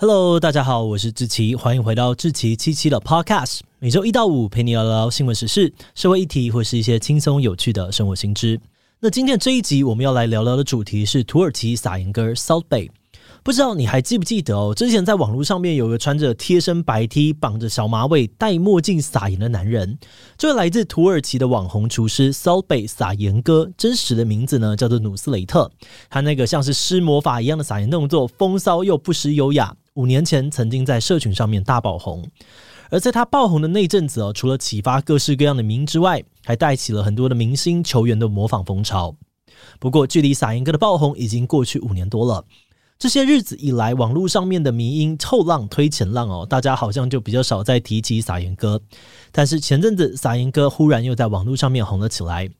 [0.00, 3.62] Hello，大家好，我是志奇，欢迎回到志奇七七的 Podcast。
[3.80, 8.60] 每周一到五陪你聊聊新闻时事、社会议题，或是一些轻松有趣的生活新知。
[9.00, 12.88] 那今天这一集我们要来聊聊的主题是土耳其撒盐歌 Salt Bay。
[13.42, 14.74] 不知道你还记不记得哦？
[14.74, 19.98] 之前在网络上面有个穿着贴身白 T、绑着小马尾、戴墨镜撒盐的男人，
[20.36, 25.70] 这位来自土耳其的网红厨师 s a l b e 撒盐哥，真实的名字呢叫做努斯雷特。
[26.10, 29.74] 他那个像是施魔法一样的撒盐动作，风骚又不失优雅。
[29.94, 32.28] 五年前曾经在社群上面大爆红，
[32.90, 39.16] 而在他爆红的那阵子哦，除了启发各式各样的名之外，还带起了很多的明星球员的模仿风潮。
[39.80, 42.44] 不过，距离撒盐哥的爆红已经过去五年多了。
[42.98, 48.80] 这些日子以来，网络上面的迷因后浪推前浪哦，大家好像就比较少再提起撒盐哥。
[49.30, 52.50] 但是前阵子撒盐哥忽然又在网络上面红了起来，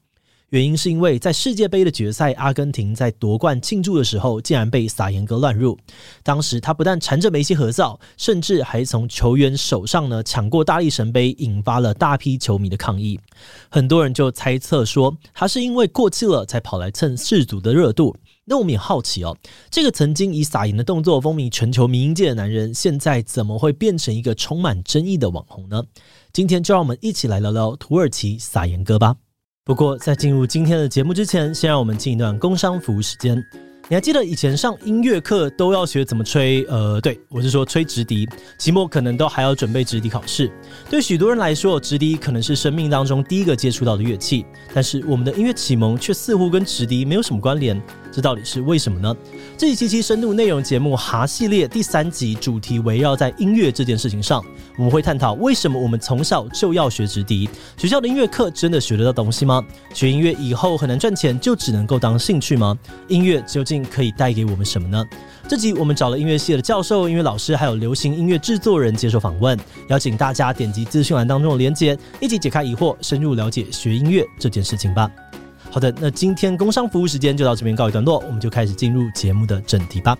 [0.51, 5.77] 原因是因为在世界杯的决赛，阿根廷在夺冠庆祝的时候，竟然被撒盐哥乱入。
[6.23, 13.18] 当时他不但缠着梅西合照，甚至还从球员手上呢抢过大力神杯，引发了大批球迷的抗议。
[13.68, 18.15] 很多人就猜测说，他是因为过气了才跑来蹭世足的热度。
[18.49, 19.37] 那我们也好奇哦，
[19.71, 25.82] 这个曾经以撒盐的动作风靡全球民营界的男人，现在怎么会变成一个充满争议的网红呢？
[26.32, 29.16] 今天就让我们一起来聊聊土耳其撒盐哥吧。
[29.65, 33.68] 不过在进入今天的节目之前，先让我们进一段工商服务时间。
[33.90, 36.62] 你还记得以前上音乐课都要学怎么吹？
[36.68, 40.52] 呃，对，我是说吹直笛，期末可能都还要准备直笛考试。
[40.90, 44.44] 对许多人来说，直笛可能是生命当中第一个接触到的乐器，
[44.74, 47.80] 但是我们的音乐启蒙却似乎跟直笛没有什么关联。
[48.12, 49.14] 这到底是为什么呢？
[49.56, 54.44] 这一期期深度内容节目哈系列第三集主题围绕在音乐这件事情上，
[54.76, 57.48] 我们会探讨为什么我们从小就要学直笛？
[57.78, 59.64] 学校的音乐课真的学得到东西吗？
[59.94, 62.76] 学音乐以后很难赚钱，就只能够当兴趣吗？
[63.09, 65.04] 音乐究竟可以带给我们什么呢？
[65.48, 75.10] 这集我们找了音乐系的教授、音乐老师，还有流行音乐制作人接受访问，邀请大家点击资讯栏当中的连结，一起解开疑惑，深入了解学音乐这件事情吧。
[75.71, 80.16] 好的，那今天工商服务时间就到这边告一段落，我们就开始进入节目的正题吧。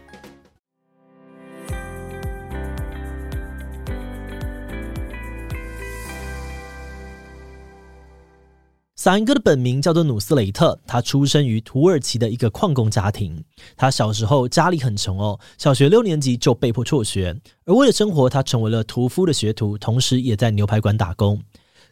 [9.09, 13.43] 撒盐歌的本名叫做努斯雷特，他出生于土耳其的一个矿工家庭。
[13.75, 21.41] 他小时候家里很穷哦，小学六年级就被迫辍学，而为了生活，他成为了屠夫的学徒，同时也在牛排馆打工。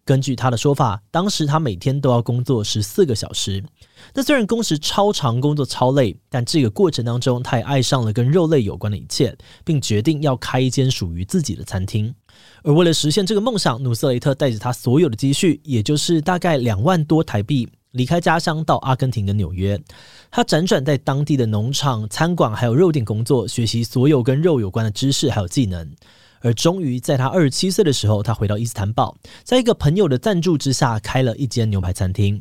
[0.04, 3.65] 根据他的说法，当时他每天都要工作十四个小时。
[4.12, 9.34] 那虽然工时超长，工作超累，但这个过程当中，他也爱上了跟肉类有关的一切，
[9.65, 12.15] 并决定要开一间属于自己的餐厅。
[12.62, 19.80] 而为了实现这个梦想，努斯雷特带着他所有的积蓄，也就是大概两万多台币，离开家乡到阿根廷的纽约。
[20.30, 25.88] 他辗转在当地的农场、餐馆还有肉店工作，学习所有跟肉有关的知识还有技能。
[26.41, 32.41] 而终于在他二十七岁的时候，他回到伊斯坦堡，在一个朋友的赞助之下，开了一间牛排餐厅。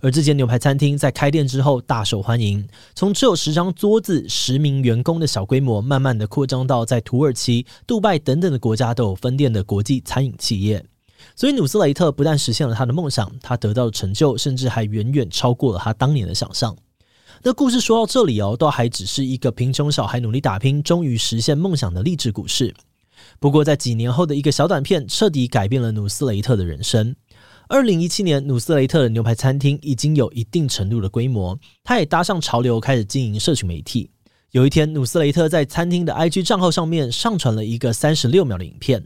[0.00, 10.84] 而这间牛排餐厅在开店之后大受欢迎，从只有十张桌子、十名员工的小规模，慢慢的扩张到在土耳其、杜拜等等的国家都有分店的国际餐饮企业。
[11.34, 16.76] 所以努斯雷特不但实现了他的梦想，他得到的成就甚至还远远超过了他当年的想象。
[17.42, 22.74] 那故事说到这里哦，都还只是一个贫穷小孩努力打拼，终于实现梦想的励志故事。
[23.38, 27.14] 不过，在几年后的一个小短片，彻底改变了努斯雷特的人生。
[27.68, 34.08] 二零一七年，努斯雷特的牛排餐厅已经有一定程度的规模，他也搭上潮流，开始经营社群媒体。
[34.52, 39.04] 有一天，努斯雷特在餐厅的 IG 账号上面上传了一个三十六秒的影片。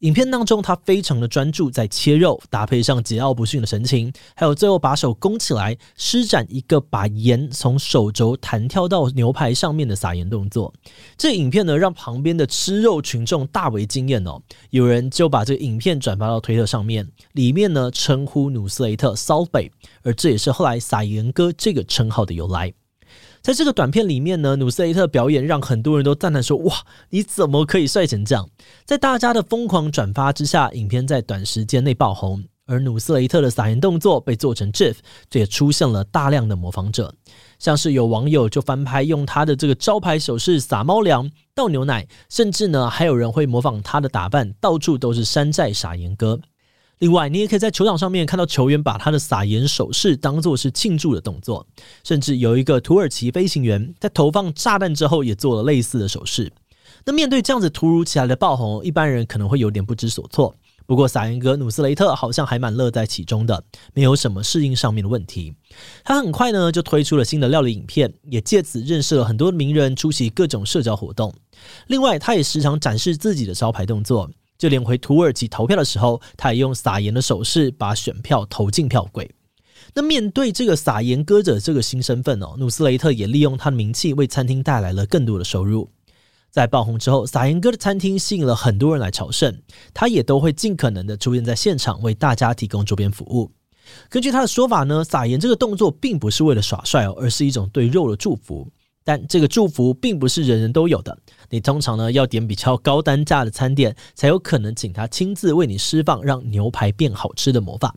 [0.00, 10.72] 影片当中，他非常的专注在切肉，搭配上桀骜不驯的神情，还有最后把手弓起来，施展一个把盐从手肘弹跳到牛排上面的撒盐动作。
[11.18, 14.40] 这影片呢，让旁边的吃肉群众大为惊艳哦。
[14.70, 19.70] 有人就把这个影片转发到推特上面，里面呢称呼努斯雷特 s a l b e
[20.02, 22.72] 而这也是后来撒盐哥这个称号的由来。
[23.42, 26.74] 在这个短片里面呢，努斯雷特表演让很多人都赞叹说：“哇，
[27.08, 28.48] 你怎么可以帅成这样？”
[28.84, 34.96] 在大家的疯狂转发之下，影片在短时间内爆红，而努斯雷特的撒盐动作被做成 GIF，
[35.30, 37.14] 这也出现了大量的模仿者，
[37.58, 46.38] 像是有网友就翻拍用他的这个招牌手势撒猫粮、倒牛奶，甚至呢还有人会模仿他的打扮，到处都是山寨撒盐歌。
[47.00, 51.66] 另外，你也可以在球场上面看到球员把他的撒盐手势当作是庆祝的动作，
[52.04, 56.52] 甚至有一个土耳其飞行员在投放炸弹之后也做了类似的手势。
[57.06, 60.54] 那面对这样子突如其来的爆红，一般人可能会有点不知所措。
[60.84, 63.64] 不过，撒盐哥努斯雷特好像还蛮乐在其中的，
[63.94, 65.54] 没有什么适应上面的问题。
[66.04, 71.32] 他很快呢就推出了新的料理影片，也借此认识了很多名人，出席各种社交活动。
[71.86, 74.28] 另外，他也时常展示自己的招牌动作，
[74.60, 79.28] 就连回土耳其投票的时候，他也用撒盐的手势把选票投进票柜。
[79.94, 85.90] 那面对这个撒盐歌者这个新身份哦，努斯雷特也利用他的名气为餐厅带来了更多的收入。
[86.50, 89.62] 在爆红之后，撒盐哥的餐厅吸引了很多人来朝圣，
[89.94, 93.50] 他也都会尽可能的出现在现场，为大家提供周边服务。
[94.10, 98.70] 根据他的说法呢，撒盐这个动作并不是为了耍帅哦，而是一种对肉的祝福。
[99.04, 101.18] 但这个祝福并不是人人都有的，
[101.48, 107.94] 你通常呢要点比较高单价的餐点，才有可能请他亲自为你释放让牛排变好吃的魔法。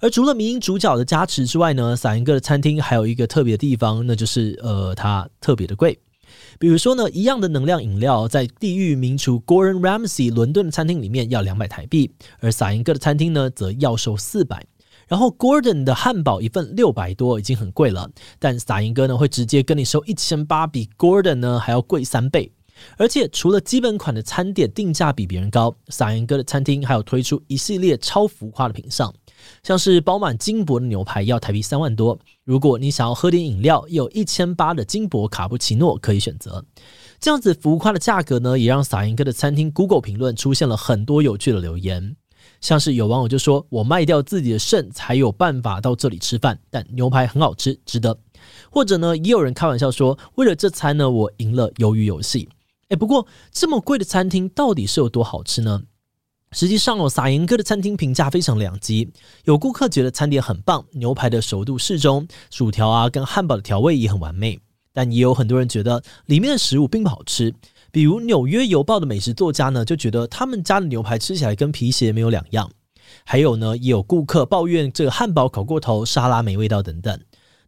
[0.00, 5.98] 而除了名音主角的加持之外呢，撒盐哥的餐厅还有一个特别的地方，那就是呃，它特别的贵。
[6.58, 12.10] 比如说呢，一样的能量饮料，在地狱名厨 Gordon Ramsay 伦敦的餐厅里面要两百台币，
[12.40, 14.66] 而撒盐哥的餐厅呢，则要收四百。
[15.06, 22.52] 然后 Gordon 的汉堡一份六百多，已经很贵了，但撒盐哥呢，会直接跟你收一千八，比 Gordon 呢还要贵三倍。
[22.98, 29.10] 而且除了基本款的餐点定价比别人高，撒盐哥的餐厅还有推出一系列超浮夸的品项。
[29.62, 36.62] 像是包满金箔的牛排要台币三万多，如果你想要喝点饮料，有一千八的金箔卡布奇诺可以选择。
[37.18, 42.16] 这样子浮夸的价格呢，也让撒盐哥的餐厅 Google 评论出现了很多有趣的留言。
[42.60, 48.18] 像是有网友就说：“我卖掉自己的肾才有办法到这里吃饭，但牛排很好吃，值得。”
[48.70, 52.48] 或者呢，也有人开玩笑说：“为了这餐呢，我赢了鱿鱼游戏。”
[52.88, 55.82] 诶，不过这么贵的餐厅到底是有多好吃呢？
[56.52, 59.10] 实际上哦，撒盐哥的餐厅评价非常两极。
[59.44, 64.58] 有顾客觉得餐点很棒，牛排的熟度适中，薯条啊跟汉堡的调味也很完美。
[64.92, 67.52] 但也有很多人觉得里面的食物并不好吃。
[67.96, 72.70] 比如《纽约邮报》的美食作家呢，就觉得他们家的牛排吃起来跟皮鞋没有两样。
[73.24, 77.18] 还有呢，也有顾客抱怨这个汉堡烤过头，沙拉没味道等等。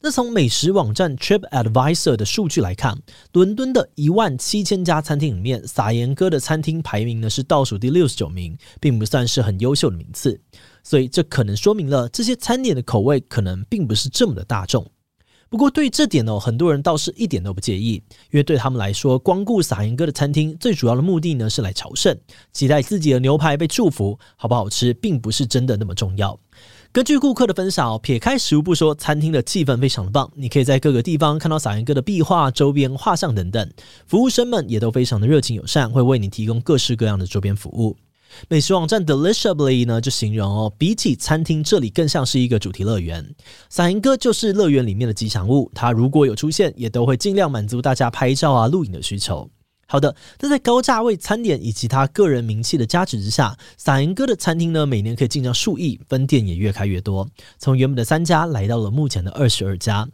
[0.02, 2.98] 那从美食网站 TripAdvisor 的数据来看，
[3.32, 10.38] 伦敦的一万七千家餐厅里面，撒盐哥的餐厅排名呢是倒数第六十九名，并不算是很优秀的名次。
[10.84, 14.86] 所以这可能说明了这些餐点的口味可能并不是这么的大众。
[15.50, 17.94] 不过对这点呢，很多人倒是一点都不介意，
[18.30, 22.16] 因为对他们来说，光顾撒盐哥的餐厅最主要的目的呢是来朝圣，
[22.52, 26.38] 期待自己的牛排被祝福，好不好吃并不是真的那么重要。
[26.92, 30.30] 根据顾客的分享，撇开食物不说，餐厅的气氛非常的棒。
[30.34, 33.70] 你可以在各个地方看到撒盐哥的壁画、周边画像等等，
[34.06, 37.96] 服务生们也都非常的热情友善，会为你提供各式各样的周边服务。
[38.48, 43.34] 美食网站 Deliciously 呢就形容哦，比起餐厅，这里更像是一个主题乐园。
[43.68, 49.50] 撒盐哥就是乐园里面的吉祥物，他如果有出现，也都会尽量满足大家拍照啊、录影的需求。
[49.90, 57.26] 好的，那在高价位餐点以及他个人名气的加持之下，撒盐哥的餐厅呢，每年可以进账数亿，分店也越开越多，
[57.58, 60.06] 从原本的三家来到了目前的二十二家。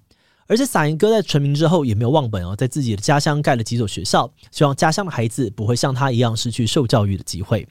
[0.47, 7.67] 而且撒盐哥在成名之后也没有忘本哦，在自己的家乡盖了几所学校，希望家乡的孩子不会像他一样失去受教育的机会。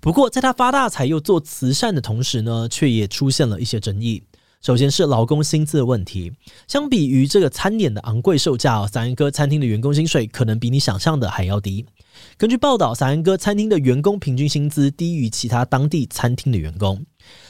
[0.00, 4.22] 不过，在他发大财又做慈善的同时呢，却也出现了一些争议。
[4.62, 6.32] 首先是劳工薪资的问题，
[6.66, 11.86] 相比于这个餐点的昂贵售价哦，撒盐哥餐厅的员工薪水可能比你想象的还要低。
[12.36, 17.04] 根据报道，撒盐哥餐厅的员工平均薪资低于其他当地餐厅的员工。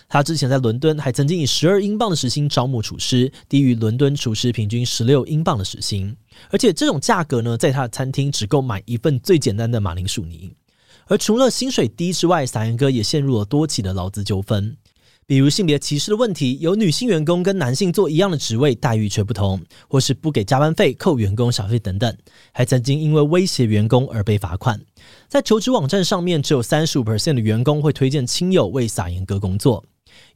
[0.08, 6.14] 他之前在伦敦还曾经以十二英镑的时薪招募厨师，低于伦敦厨师平均十六英镑的时薪。
[6.50, 10.52] 而且这种价格呢，在他的餐厅只够买一份最简单的马铃薯泥。
[11.06, 14.77] 而除了薪水低之外，撒盐哥也陷入了多起的劳资纠纷。
[15.29, 22.17] 比如性别歧视的问题，有女性员工跟男性做一样的职位，待遇却不同，或是不给加班费、扣员工小费等等，
[22.53, 24.81] 还曾经因为威胁员工而被罚款。
[25.29, 29.84] 在求职网站上面，只有三十五 percent 的员工会推荐亲友为撒盐哥工作。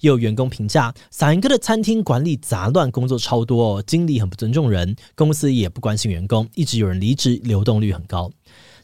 [0.00, 8.31] 也有员工评价，撒盐哥的餐厅管理杂乱，工作超多哦，经理很不尊重人，公司也不关心员工，一直有人离职，流动率很高。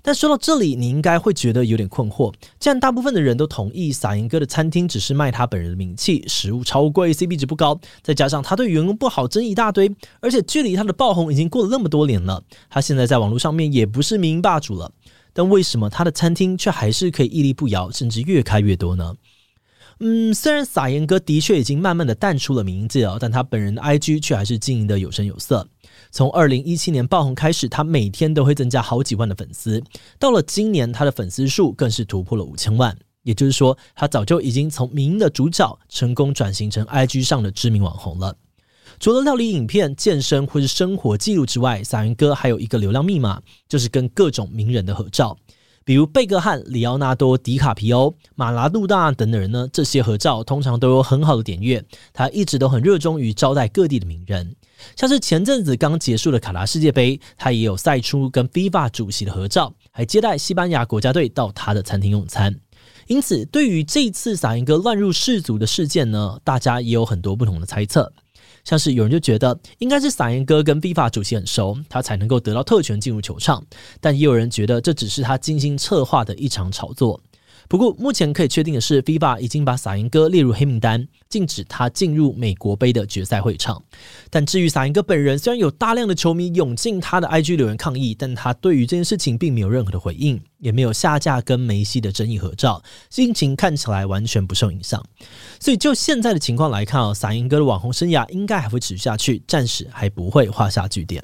[0.07, 2.33] 但说到这里，你应该会觉得有点困惑。
[2.61, 14.93] 既然大部分的人都同意撒盐哥的餐厅只是卖他本人的名气，食物超贵，CP 值不高，再加上他对员工不好，争一大堆，而且距离他的爆红已经过了那么多年了，他现在在网络上面也不是名霸主了。
[15.33, 19.17] 但为什么他的餐厅却还是可以屹立不摇，甚至越开越多呢？
[19.99, 25.67] 嗯，虽然撒盐哥的确已经慢慢的淡出了名字哦，但他本人的 IG 却还是经营的有声有色。
[26.11, 29.83] 从二零一七年爆红开始，他每天都会增加好几万的粉丝。
[30.19, 32.97] 到了今年，他的粉丝数更是突破了五千万。
[33.23, 38.37] 也就是说，他早就已经从名人的主角成功转型成 IG 上的知名网红了。
[39.01, 45.37] 除了料理影片、健身或是生活记录之外，撒云哥还有一个流量密码，就是跟各种名人的合照。
[45.85, 51.85] 比如贝克汉、里奥纳多·迪卡皮欧、马拉杜纳等等人呢，这些合照通常都有很好的点阅。
[52.13, 54.55] 他一直都很热衷于招待各地的名人，
[54.95, 62.55] 像是前阵子刚结束的卡达世界杯，他也有晒出跟 FIFA 主席的合照，还接待西班牙国家队到他的餐厅用餐。
[63.07, 68.13] 因此，对于这次萨因哥乱入世足的事件呢，大家也有很多不同的猜测。
[68.65, 73.65] 像是有人就觉得应该是萨因哥跟 FIFA 主席很熟，他才能够得到特权进入球场，
[74.01, 77.21] 但也有人觉得这只是他精心策划的一场炒作。
[77.69, 83.83] 不过，目前可以确定的是，FIFA 已经把萨因哥列入黑名单，禁止他进入美国杯的决赛会场。
[84.31, 95.03] 但至于萨因哥本人，虽然有大量的球迷涌进他的 IG 留言抗议，但他对于这件事情并没有任何的回应，也没有下架跟梅西的争议合照，心情看起来完全不受影响。
[95.59, 101.23] 所以，就现在的情况来看哦，萨因哥的网红生涯应该还会持续下去，暂时还不会画下句点。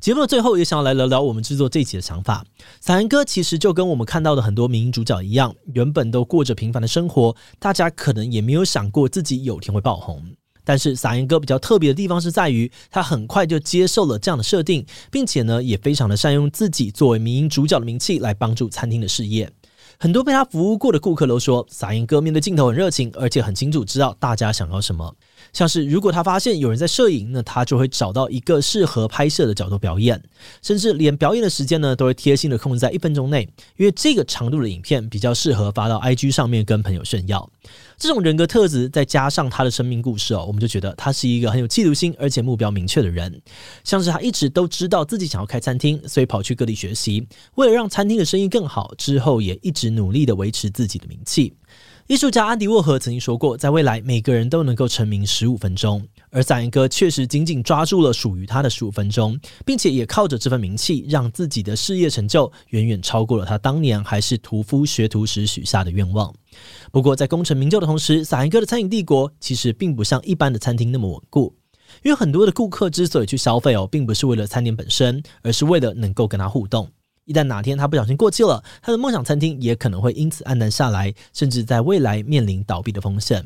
[0.00, 2.42] 节目的最后，也想要来聊聊我们制作这集的想法。
[2.80, 10.24] 萨因哥其实就跟我们看到的很多民营主角一样，原本都过着平凡的生活，大家可能也没有想过自己有天会爆红。
[10.64, 19.50] 但是萨因哥比较特别的地方是在于，他很快就接受了这样的设定，并且呢，也非常的善用自己作为民营主角的名气来帮助餐厅的事业。
[19.98, 25.14] 很多被他服务过的顾客都说，萨因哥面对镜头很热情，而且很清楚知道大家想要什么。
[25.52, 30.22] 像是如果他发现有人在摄影，那他就会找到一个适合拍摄的角度表演，
[30.62, 37.48] 甚至连表演的时间呢都会贴心的控制在一分钟内，因为这个长度的影片比较适合发到 IG 上面跟朋友炫耀。
[37.98, 43.40] 这种人格特质再加上他的生命故事哦，我们就觉得他是一个很有企图心而且目标明确的人。
[43.84, 47.26] 像是他一直都知道自己想要开餐厅，所以跑去各地学习，
[47.56, 51.52] 为了让餐厅的生意更好，之后也一直努力的维持自己的名气。
[52.10, 66.34] 艺术家安迪沃荷曾经说过，在未来每个人都能够成名十五分钟，而萨因哥确实紧紧抓住了属于他的十五分钟，并且也靠着这份名气，让自己的事业成就远远超过了他当年还是屠夫学徒时许下的愿望。
[66.90, 71.54] 不过，在功成名就的同时，萨因哥的餐饮帝国其实并不像一般的餐厅那么稳固，
[72.02, 76.90] 因为很多的顾客之所以去消费哦，并不是为了餐点本身，而是为了能够跟他互动。
[77.24, 83.44] 一旦哪天他不小心过气了，他的梦想餐厅也可能会因此黯淡下来，甚至在未来面临倒闭的风险。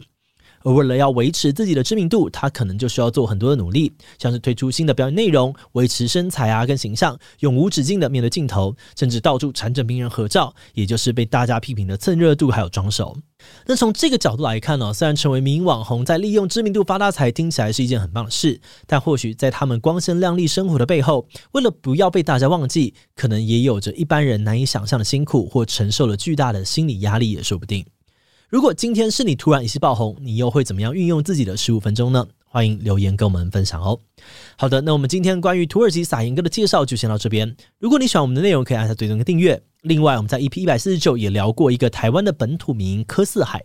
[0.65, 13.17] 而为了要维持自己的知名度，他可能就需要做很多的努力，像是推出新的表演内容、维持身材啊跟形象、永无止境的面对镜头，甚至到处缠着名人合照，也就是被大家批评的蹭热度还有装熟。
[13.67, 27.85] 那从这个角度来看呢，虽然成为名网红，在利用知名度发大财，听起来是一件很棒的事，但或许在他们光鲜亮丽生活的背后，为了不要被大家忘记，可能也有着一般人难以想象的辛苦，或承受了巨大的心理压力也说不定。
[28.55, 32.25] 如果今天是你突然一夕爆红，你又会怎么样运用自己的十五分钟呢？
[32.45, 33.99] 欢迎留言跟我们分享哦。
[34.57, 37.57] 好的，那我们今天关于土耳其撒盐哥的介绍就先到这边。
[37.81, 39.61] 如果你喜欢我们的内容，可以按下追踪跟订阅。
[39.83, 43.61] 另外，我们在 EP 一百四十九也聊过一个台湾的本土名柯四海。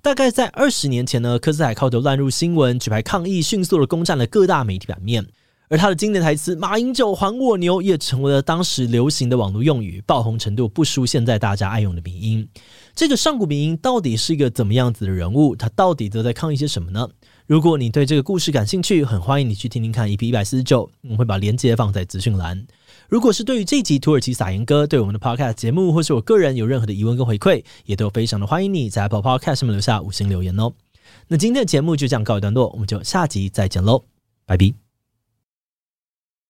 [0.00, 5.26] 大概在二十年前呢，柯四海靠着乱入新闻、举牌抗议，迅速的攻占了各大媒体版面。
[5.68, 12.48] 而他的经典台词“马英九还我牛”也成为了当时流行的网络用语，爆红程度不输现在大家爱用的迷因。
[12.94, 15.54] 这个上古迷因到底是一个怎么样子的人物？
[15.54, 17.08] 他到底都在抗议些什么呢？
[17.46, 22.66] 如果你对这个故事感兴趣，很欢迎你去听听看 EP 一百四十九，我们会把链接放在资讯栏。
[23.08, 30.72] 如果是对于这集土耳其萨因哥对我们的 Podcast 节目，或是我个人有任何的疑问跟回馈，也都非常的欢迎你在 Apple Podcast 上面留下五星留言哦。
[31.28, 34.04] 那今天的节目就这样告一段落，我们就下集再见喽，
[34.46, 34.87] 拜拜。